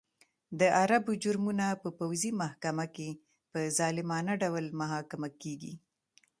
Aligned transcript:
د 0.59 0.61
عربو 0.79 1.11
جرمونه 1.23 1.65
په 1.81 1.89
پوځي 1.99 2.31
محکمه 2.41 2.85
کې 2.95 3.09
په 3.51 3.59
ظالمانه 3.77 4.33
ډول 4.41 4.65
محاکمه 4.81 5.29
کېږي. 5.41 5.73